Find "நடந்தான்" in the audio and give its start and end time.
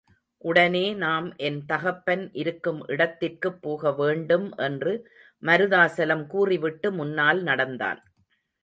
7.43-8.01